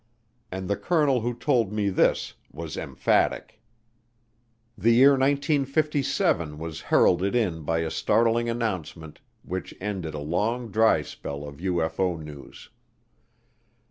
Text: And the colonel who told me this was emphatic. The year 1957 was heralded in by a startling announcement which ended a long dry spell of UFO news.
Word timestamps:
And 0.51 0.67
the 0.67 0.75
colonel 0.77 1.21
who 1.21 1.35
told 1.35 1.71
me 1.71 1.89
this 1.89 2.33
was 2.51 2.75
emphatic. 2.75 3.61
The 4.75 4.89
year 4.95 5.11
1957 5.11 6.57
was 6.57 6.81
heralded 6.89 7.35
in 7.35 7.61
by 7.61 7.81
a 7.81 7.91
startling 7.91 8.49
announcement 8.49 9.19
which 9.43 9.75
ended 9.79 10.15
a 10.15 10.19
long 10.19 10.71
dry 10.71 11.03
spell 11.03 11.47
of 11.47 11.57
UFO 11.57 12.19
news. 12.19 12.71